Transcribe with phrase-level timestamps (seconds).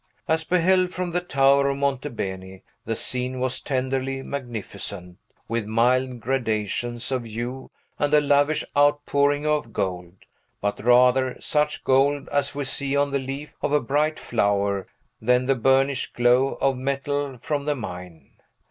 [0.27, 6.21] As beheld from the tower of Monte Beni, the scene was tenderly magnificent, with mild
[6.21, 10.15] gradations of hue and a lavish outpouring of gold,
[10.59, 14.87] but rather such gold as we see on the leaf of a bright flower
[15.21, 18.39] than the burnished glow of metal from the mine.